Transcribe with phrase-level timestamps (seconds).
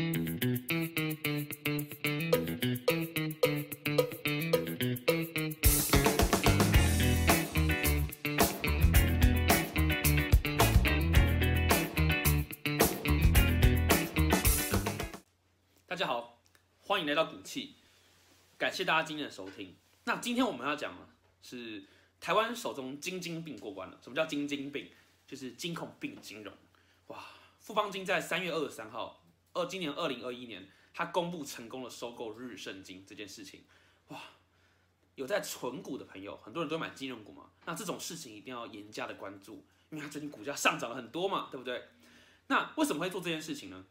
[0.00, 0.06] 大
[15.96, 16.40] 家好，
[16.80, 17.76] 欢迎来到股气，
[18.56, 19.76] 感谢大家今天的收听。
[20.04, 21.06] 那今天我们要讲的
[21.42, 21.84] 是
[22.18, 23.98] 台湾手中金金病过关了。
[24.02, 24.90] 什么叫金金病？
[25.26, 26.50] 就是金控病金融。
[27.08, 27.22] 哇，
[27.58, 29.19] 富邦金在三月二十三号，
[29.52, 33.64] 二今年二零二一年，它公布成功的收购日盛金这件事情。
[34.08, 34.20] 哇，
[35.14, 41.88] 有在存股的朋友，很多人都买金融股嘛，那这种事情一定要严加的关注，因为它最近股价上涨了很多嘛，对不对？
[42.46, 43.84] 那为什么会做这件事情呢？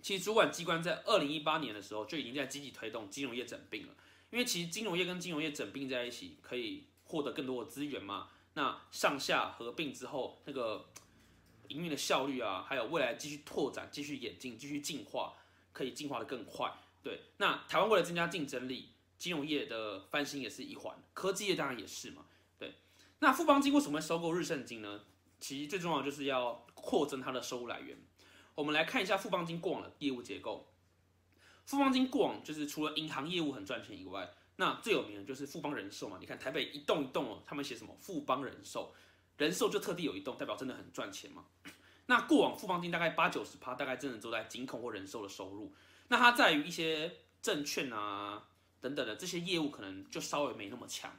[0.00, 3.94] 其实主管机关在二零一八年的时候就已经在积极推动金融业整并了，
[4.30, 8.28] 因为其实金融业跟金融业整并在一起，可以获得更多的资源嘛。
[8.54, 10.86] 那上下合并之后，那个
[11.72, 15.34] 营运的效率啊，还有未来继续拓展、继续演进、继续进化，
[15.72, 16.72] 可以进化的更快。
[17.02, 22.26] 对，那台湾为了增加竞争力，金融业的翻新也是一环，科技业当然也是嘛。
[22.58, 22.74] 对，
[23.18, 25.00] 那富邦金为什么会收购日盛金呢？
[25.40, 27.98] 其实最重要就是要扩增它的收入来源。
[28.54, 30.72] 我们来看一下富邦金过往的业务结构。
[31.64, 36.18] 富邦金过往就是除了银行业务很赚钱以外，那最有名的就是富邦人寿嘛。
[36.20, 38.94] 你看台北一栋一栋哦，他们写什么富邦人寿，
[39.38, 41.44] 人寿就特地有一栋，代表真的很赚钱嘛。
[42.06, 45.74] 那过往富邦金大概八九十趴，大概真的都在金控或人寿的收入。
[46.08, 48.48] 那它在于一些证券啊
[48.80, 51.10] 等等的这些业务，可能就稍微没那么强。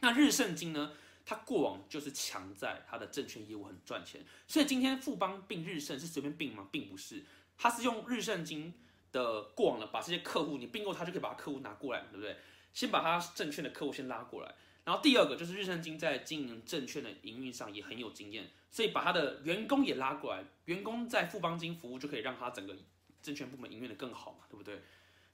[0.00, 0.92] 那日盛金呢？
[1.26, 6.66] 它过往就是强在它的证券业务很赚钱，所以今天富邦并日盛是随便并吗？
[6.72, 7.22] 并不是，
[7.58, 8.72] 它是用日盛金
[9.12, 12.34] 的过往的把这些客户你并购，它就可以把客户拿过来，对不对？
[12.72, 14.54] 先把它证券的客户先拉过来，
[14.88, 22.74] 然后第二个就是日盛金在经营证券的营运上也很有经验，所以把他的员工也拉过来，员工在富邦金服务就可以让他整个
[23.20, 24.80] 证券部门营运的更好嘛，对不对？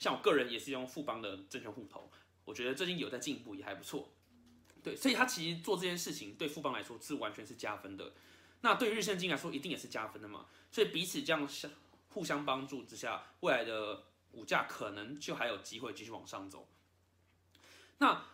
[0.00, 2.10] 像我个人也是用富邦的证券户头，
[2.44, 4.12] 我觉得最近有在进步，也还不错。
[4.82, 8.12] 对，所以他其实做这件事情对富邦来说是完全是加分的，
[8.62, 10.46] 那对日盛金来说一定也是加分的嘛。
[10.72, 11.70] 所以彼此这样相
[12.08, 16.66] 互相帮助之下，未来的股价可能就还有机会继续往上走。
[17.98, 18.33] 那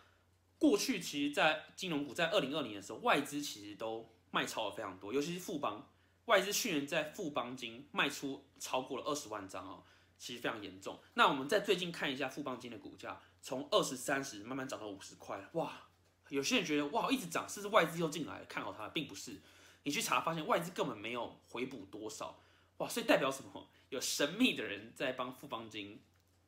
[0.60, 5.91] 过去其实，在金融股在二零二零的时候，外资其实都卖超了非常多，尤其是富邦，
[6.26, 9.82] 外资去年在富邦金卖出超过了二十万张哦，
[10.19, 11.00] 其实非常严重。
[11.15, 15.88] 那我们在最近看一下富邦金的股价，从二十三十慢慢涨到五十块，哇！
[16.28, 18.87] 有些人觉得哇，一直涨，是不是外资又进来看好它？
[18.91, 19.41] 并不是，
[19.84, 22.38] 你去查发现外资根本没有回补多少，
[22.77, 23.66] 哇，所以代表什么？
[23.88, 26.00] 有神秘的人在帮富邦金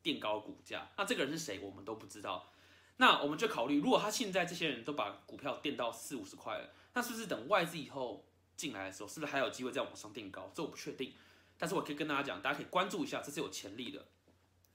[0.02, 0.90] 垫高股价。
[0.98, 1.58] 那这个人是谁？
[1.60, 2.51] 我们都不知道。
[2.96, 8.24] 那我们就考虑，如果他现在这些人都把股票垫到四五十块了，那是不是等外资以后
[8.56, 10.50] 进来的时候，是不是还有机会再往上垫高？
[10.54, 11.12] 这我不确定。
[11.58, 14.06] 但是我可以跟大家讲，大家可以关注一下，这是有潜力的。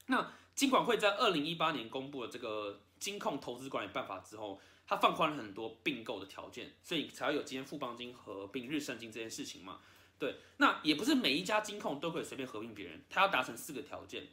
[0.06, 4.60] 那金管会在二零一八年公布了这个金控投资管理办法之后。
[4.90, 9.80] 它放宽了很多并购的条件，所以才会有今天富邦金合并日盛金这件事情嘛？
[10.18, 14.28] 对，那也不是每一家金控都可以随便合并别人，它要达成四个条件。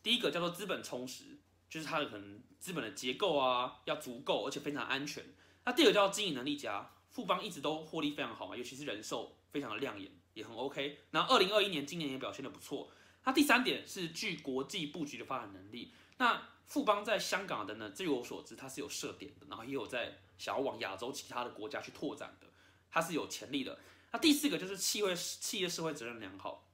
[0.00, 1.38] 第一个叫做资本充实，
[1.70, 5.24] 就是它的可能资本的结构啊要足够，而且非常安全。
[5.64, 10.98] 那第二个叫经营能力佳，富邦一直都获利非常好嘛，尤其是人寿非常的亮眼，也很 OK。
[11.12, 12.90] 那二零二一年今年也表现的不错。
[13.24, 15.94] 那第三点是具国际布局的发展能力。
[16.18, 17.90] 那富邦在香港的呢？
[17.90, 22.46] 据我所知，它是有设点的，然后也有在想要往亚洲其他的国家去拓展的，
[22.90, 23.78] 它是有潜力的。
[24.12, 26.66] 那第四个就是企业企业社会责任良好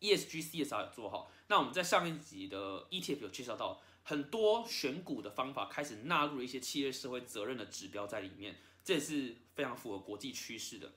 [0.00, 1.30] ，ESG CSR 做好。
[1.48, 10.92] 那我们在上一集的 ETF 有介绍到，很多选股的方法开始纳入了一些企业社会责任的指标在里面，这也是非常符合国际趋势的。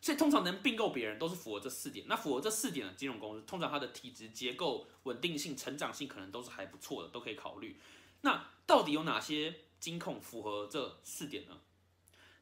[0.00, 2.06] 所以通常能并购别人都是符合这四点。
[2.06, 7.80] 那符合这四点的金融公司，通常它的体质结构、稳定性、成长性可能都是还不错的，都可以考虑。
[8.20, 11.58] 那到底有哪些金控符合这四点呢？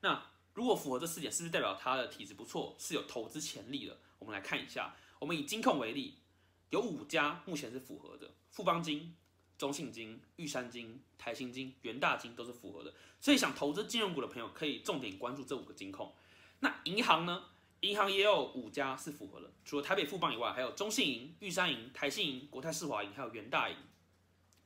[0.01, 3.99] 那如果符合这四点，是不是代表它的体质不错，是有投资潜力的？
[4.19, 4.97] 我们来看一下。
[5.21, 6.19] 我们以金控为例，
[6.71, 9.15] 有五家目前是符合的：富邦金、
[9.63, 12.93] 中信金、玉山金、台新金、元大金都是符合的。
[13.21, 16.13] 所以想投资金融股的朋友，可以重点关注这五个金控。
[16.59, 17.45] 那银行呢？
[17.83, 23.77] 银行也有五家是符合的，除了台北富邦以外，还有中信银、玉山银、台信银、国泰世华银，还有元大银。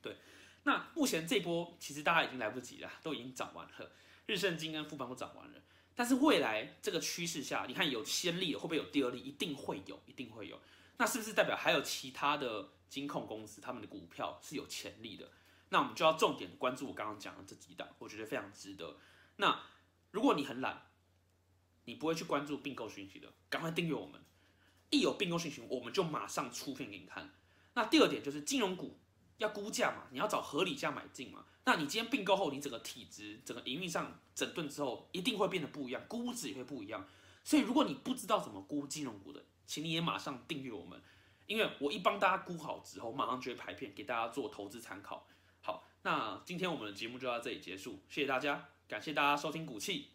[0.01, 0.15] 对，
[0.63, 3.91] 那目前这波其实大家已经来不及了，都已经涨完了，
[4.25, 5.61] 日盛金跟富邦都涨完了。
[5.95, 9.19] 但是未来这个趋势下，你看有先例，会不会有第二例？
[9.19, 10.59] 一定会有，一定会有。
[10.97, 15.31] 那是不是代表还有其他的金控公司，他们的股票是有潜力的？
[15.69, 18.97] 那我们就要重点关注我刚刚讲的这几档，我觉得非常值得。
[19.35, 19.61] 那
[20.11, 20.87] 如果你很懒，
[21.85, 24.21] 你不会去关注并购讯息的，赶快订阅我们。
[24.89, 27.33] 一有并购讯息，我们就马上出片给你看。
[27.73, 28.97] 那第二点就是金融股
[29.37, 31.45] 要估价嘛，你要找合理价买进嘛。
[31.65, 37.05] 那你今天并购后，你整个体质、整个营运上整顿之后，一定会变得不一样，估值也会不一样。
[37.43, 41.01] 所以如果你不知道怎么估金融股的，请你也马上订阅我们，
[41.47, 45.25] 因为我一帮大家估好之后，马上就会排片给大家做投资参考。
[45.61, 50.09] 好，那今天我们的节目就到这里结束，谢谢大家，感谢大家收听股气。